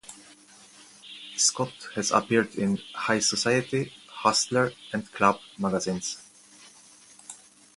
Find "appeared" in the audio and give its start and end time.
2.09-2.55